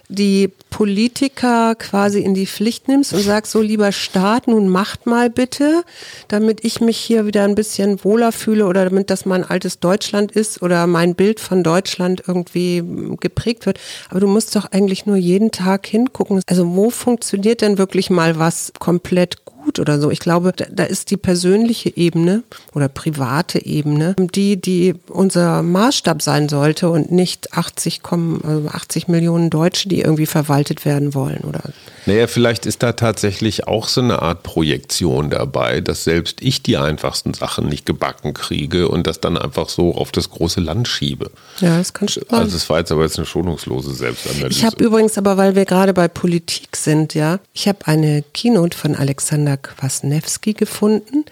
[0.08, 5.28] die Politiker quasi in die Pflicht nimmst und sagst, so lieber Staat, nun macht mal
[5.28, 5.84] bitte,
[6.28, 10.32] damit ich mich hier wieder ein bisschen wohler fühle oder damit das mein altes Deutschland
[10.32, 12.82] ist oder mein Bild von Deutschland irgendwie
[13.20, 13.78] geprägt wird.
[14.08, 16.40] Aber du musst doch eigentlich nur jeden Tag hingucken.
[16.46, 20.10] Also wo funktioniert denn wirklich mal was komplett gut oder so.
[20.10, 22.42] Ich glaube, da, da ist die persönliche Ebene
[22.74, 29.50] oder private Ebene, die, die unser Maßstab sein sollte und nicht 80, also 80 Millionen
[29.50, 31.60] Deutsche, die irgendwie verwaltet werden wollen oder.
[32.06, 36.78] Naja, vielleicht ist da tatsächlich auch so eine Art Projektion dabei, dass selbst ich die
[36.78, 41.30] einfachsten Sachen nicht gebacken kriege und das dann einfach so auf das große Land schiebe.
[41.60, 42.22] Ja, das kann schon.
[42.30, 44.58] Also es war jetzt aber jetzt eine schonungslose Selbstanalyse.
[44.58, 48.76] Ich habe übrigens aber, weil wir gerade bei Politik sind, ja, ich habe eine Keynote
[48.76, 51.24] von Alexander Kwasniewski gefunden,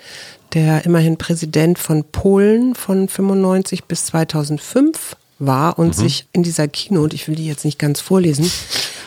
[0.54, 5.92] der immerhin Präsident von Polen von 95 bis 2005 war und mhm.
[5.92, 8.50] sich in dieser Keynote, ich will die jetzt nicht ganz vorlesen,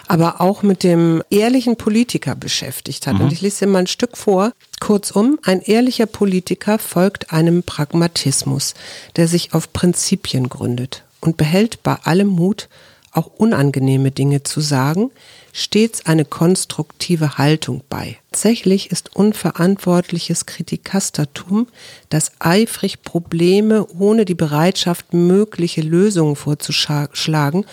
[0.07, 3.15] aber auch mit dem ehrlichen Politiker beschäftigt hat.
[3.15, 3.21] Mhm.
[3.21, 4.51] Und ich lese dir mal ein Stück vor.
[4.79, 8.73] Kurzum, ein ehrlicher Politiker folgt einem Pragmatismus,
[9.15, 12.69] der sich auf Prinzipien gründet und behält bei allem Mut,
[13.11, 15.11] auch unangenehme Dinge zu sagen,
[15.59, 18.17] stets eine konstruktive Haltung bei.
[18.31, 21.67] Tatsächlich ist unverantwortliches Kritikastertum,
[22.09, 27.65] das eifrig Probleme ohne die Bereitschaft, mögliche Lösungen vorzuschlagen,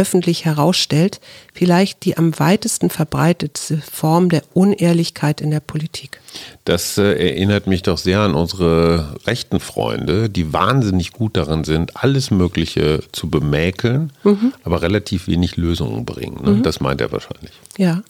[0.00, 1.20] öffentlich herausstellt,
[1.52, 6.20] vielleicht die am weitesten verbreitetste Form der Unehrlichkeit in der Politik.
[6.64, 11.96] Das äh, erinnert mich doch sehr an unsere rechten Freunde, die wahnsinnig gut darin sind,
[12.02, 14.54] alles Mögliche zu bemäkeln, mhm.
[14.64, 16.42] aber relativ wenig Lösungen bringen.
[16.42, 16.50] Ne?
[16.52, 16.62] Mhm.
[16.62, 17.52] Das meint er wahrscheinlich.
[17.76, 18.02] Ja,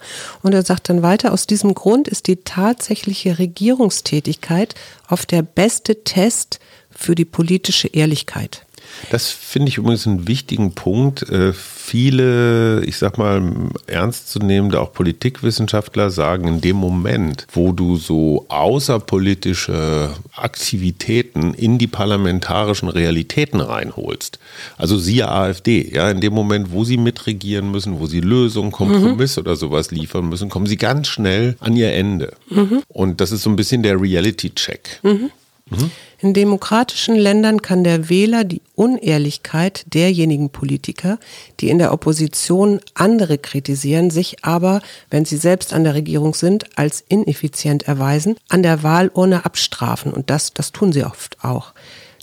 [0.42, 4.76] und er sagt dann weiter, aus diesem Grund ist die tatsächliche Regierungstätigkeit
[5.08, 8.64] oft der beste Test für die politische Ehrlichkeit.
[9.10, 11.22] Das finde ich übrigens einen wichtigen Punkt.
[11.28, 13.42] Äh, viele, ich sag mal,
[13.86, 22.88] ernstzunehmende auch Politikwissenschaftler sagen, in dem Moment, wo du so außerpolitische Aktivitäten in die parlamentarischen
[22.88, 24.38] Realitäten reinholst,
[24.76, 29.36] also siehe AfD, ja, in dem Moment, wo sie mitregieren müssen, wo sie Lösungen, Kompromiss
[29.36, 29.42] mhm.
[29.42, 32.34] oder sowas liefern müssen, kommen sie ganz schnell an ihr Ende.
[32.50, 32.82] Mhm.
[32.88, 35.00] Und das ist so ein bisschen der Reality-Check.
[35.02, 35.30] Mhm.
[36.22, 41.18] In demokratischen Ländern kann der Wähler die Unehrlichkeit derjenigen Politiker,
[41.60, 46.78] die in der Opposition andere kritisieren, sich aber, wenn sie selbst an der Regierung sind,
[46.78, 50.12] als ineffizient erweisen, an der Wahlurne abstrafen.
[50.12, 51.72] Und das, das tun sie oft auch.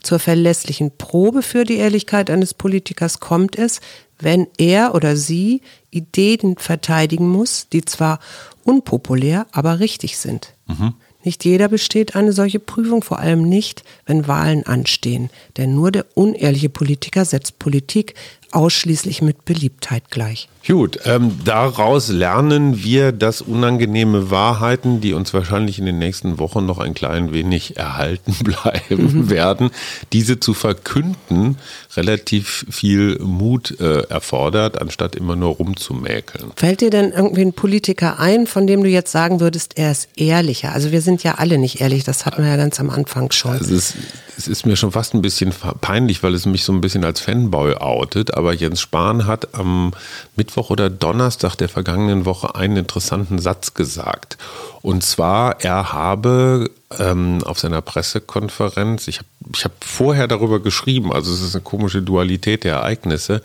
[0.03, 3.81] Zur verlässlichen Probe für die Ehrlichkeit eines Politikers kommt es,
[4.19, 8.19] wenn er oder sie Ideen verteidigen muss, die zwar
[8.63, 10.53] unpopulär, aber richtig sind.
[10.67, 10.93] Mhm.
[11.27, 15.29] Nicht jeder besteht eine solche Prüfung, vor allem nicht, wenn Wahlen anstehen.
[15.57, 18.13] Denn nur der unehrliche Politiker setzt Politik
[18.51, 20.47] ausschließlich mit Beliebtheit gleich.
[20.67, 26.65] Gut, ähm, daraus lernen wir, dass unangenehme Wahrheiten, die uns wahrscheinlich in den nächsten Wochen
[26.65, 29.29] noch ein klein wenig erhalten bleiben mhm.
[29.29, 29.69] werden,
[30.11, 31.57] diese zu verkünden,
[31.95, 36.51] relativ viel Mut äh, erfordert, anstatt immer nur rumzumäkeln.
[36.57, 40.09] Fällt dir denn irgendwie ein Politiker ein, von dem du jetzt sagen würdest, er ist
[40.17, 40.73] ehrlicher?
[40.73, 43.51] Also wir sind ja alle nicht ehrlich, das hatten wir ja ganz am Anfang schon.
[43.51, 43.95] Also es,
[44.37, 47.21] es ist mir schon fast ein bisschen peinlich, weil es mich so ein bisschen als
[47.21, 49.91] Fanboy outet, aber Jens Spahn hat am
[50.35, 54.37] Mittwoch oder Donnerstag der vergangenen Woche einen interessanten Satz gesagt.
[54.81, 56.69] Und zwar, er habe
[56.99, 61.63] ähm, auf seiner Pressekonferenz, ich habe ich hab vorher darüber geschrieben, also es ist eine
[61.63, 63.41] komische Dualität der Ereignisse,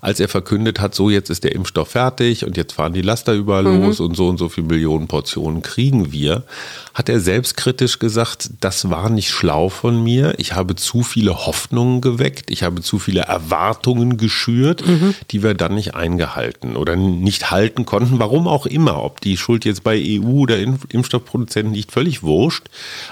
[0.00, 3.34] als er verkündet hat, so jetzt ist der Impfstoff fertig und jetzt fahren die Laster
[3.34, 3.84] überall mhm.
[3.84, 6.44] los und so und so viele Millionen Portionen kriegen wir,
[6.92, 12.00] hat er selbstkritisch gesagt, das war nicht schlau von mir, ich habe zu viele Hoffnungen
[12.00, 15.14] geweckt, ich habe zu viele Erwartungen geschürt, mhm.
[15.30, 19.64] die wir dann nicht eingehalten oder nicht halten konnten, warum auch immer, ob die Schuld
[19.64, 22.64] jetzt bei EU oder Impfstoffproduzenten nicht völlig wurscht,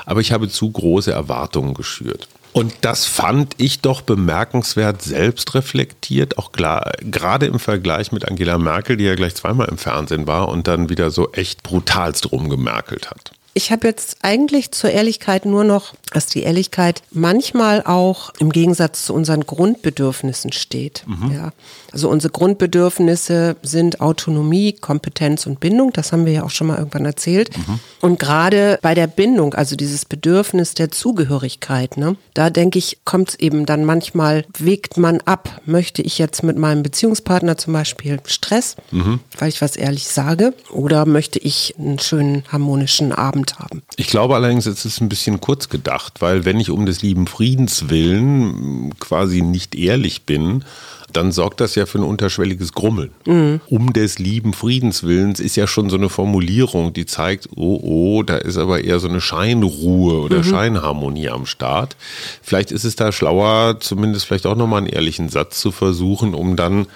[0.06, 2.28] aber ich habe zu große Erwartungen geschürt.
[2.52, 8.58] Und das fand ich doch bemerkenswert selbst reflektiert, auch klar, gerade im Vergleich mit Angela
[8.58, 13.11] Merkel, die ja gleich zweimal im Fernsehen war und dann wieder so echt brutalst rumgemerkelt
[13.11, 13.32] hat.
[13.55, 19.07] Ich habe jetzt eigentlich zur Ehrlichkeit nur noch, dass die Ehrlichkeit manchmal auch im Gegensatz
[19.07, 21.05] zu unseren Grundbedürfnissen steht.
[21.07, 21.33] Mhm.
[21.33, 21.53] Ja.
[21.93, 25.93] Also unsere Grundbedürfnisse sind Autonomie, Kompetenz und Bindung.
[25.93, 27.57] Das haben wir ja auch schon mal irgendwann erzählt.
[27.57, 27.81] Mhm.
[28.01, 33.31] Und gerade bei der Bindung, also dieses Bedürfnis der Zugehörigkeit, ne, da denke ich, kommt
[33.31, 35.61] es eben dann manchmal, wägt man ab.
[35.67, 39.21] Möchte ich jetzt mit meinem Beziehungspartner zum Beispiel Stress, mhm.
[39.38, 43.83] weil ich was ehrlich sage, oder möchte ich einen schönen harmonischen Abend haben?
[43.96, 47.26] Ich glaube allerdings, es ist ein bisschen kurz gedacht, weil wenn ich um des lieben
[47.26, 50.64] Friedens willen quasi nicht ehrlich bin,
[51.12, 53.11] dann sorgt das ja für ein unterschwelliges Grummeln.
[53.26, 53.61] Mhm.
[53.68, 58.37] Um des lieben Friedenswillens ist ja schon so eine Formulierung, die zeigt, oh, oh, da
[58.37, 60.44] ist aber eher so eine Scheinruhe oder mhm.
[60.44, 61.96] Scheinharmonie am Start.
[62.42, 66.57] Vielleicht ist es da schlauer, zumindest vielleicht auch nochmal einen ehrlichen Satz zu versuchen, um
[66.57, 66.87] dann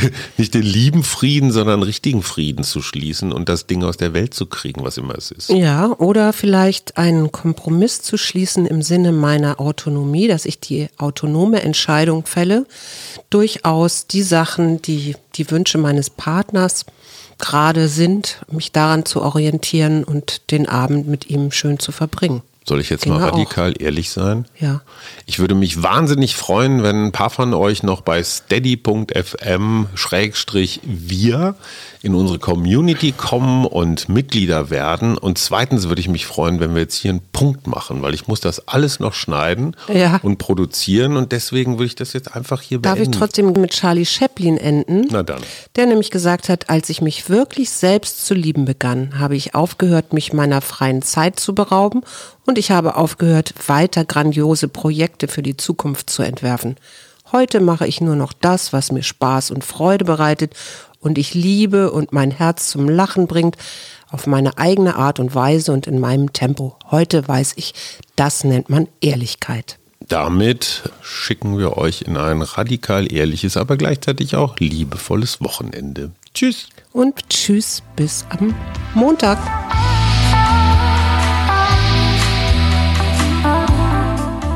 [0.36, 4.34] nicht den lieben Frieden, sondern richtigen Frieden zu schließen und das Ding aus der Welt
[4.34, 5.50] zu kriegen, was immer es ist.
[5.50, 11.62] Ja, oder vielleicht einen Kompromiss zu schließen im Sinne meiner Autonomie, dass ich die autonome
[11.62, 12.66] Entscheidung fälle,
[13.30, 16.86] durchaus die Sachen, die die Wünsche meines Partners
[17.38, 22.42] gerade sind, mich daran zu orientieren und den Abend mit ihm schön zu verbringen.
[22.68, 23.80] Soll ich jetzt Dinge mal radikal auch.
[23.80, 24.46] ehrlich sein?
[24.58, 24.82] Ja.
[25.24, 31.54] Ich würde mich wahnsinnig freuen, wenn ein paar von euch noch bei steady.fm schrägstrich wir
[32.06, 35.18] in unsere Community kommen und Mitglieder werden.
[35.18, 38.28] Und zweitens würde ich mich freuen, wenn wir jetzt hier einen Punkt machen, weil ich
[38.28, 40.20] muss das alles noch schneiden ja.
[40.22, 43.10] und produzieren und deswegen würde ich das jetzt einfach hier Darf beenden.
[43.10, 45.08] Darf ich trotzdem mit Charlie Chaplin enden?
[45.10, 45.42] Na dann.
[45.74, 50.12] Der nämlich gesagt hat, als ich mich wirklich selbst zu lieben begann, habe ich aufgehört,
[50.12, 52.02] mich meiner freien Zeit zu berauben
[52.46, 56.76] und ich habe aufgehört, weiter grandiose Projekte für die Zukunft zu entwerfen.
[57.32, 60.54] Heute mache ich nur noch das, was mir Spaß und Freude bereitet
[61.06, 63.56] und ich liebe und mein Herz zum Lachen bringt,
[64.10, 66.76] auf meine eigene Art und Weise und in meinem Tempo.
[66.90, 67.74] Heute weiß ich,
[68.16, 69.78] das nennt man Ehrlichkeit.
[70.08, 76.10] Damit schicken wir euch in ein radikal ehrliches, aber gleichzeitig auch liebevolles Wochenende.
[76.34, 76.68] Tschüss.
[76.92, 78.52] Und tschüss bis am
[78.94, 79.38] Montag.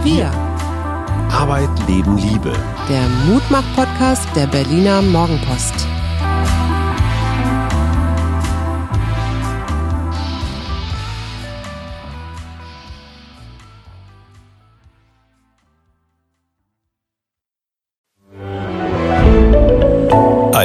[0.03, 0.31] Wir.
[1.31, 2.53] Arbeit, Leben, Liebe.
[2.89, 5.87] Der Mutmach-Podcast der Berliner Morgenpost.